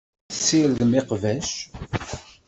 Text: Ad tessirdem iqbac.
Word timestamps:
Ad 0.29 0.33
tessirdem 0.35 0.91
iqbac. 0.99 1.51